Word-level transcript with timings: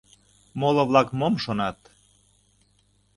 Моло-влак 0.59 1.09
мом 1.19 1.33
шонат? 1.43 1.77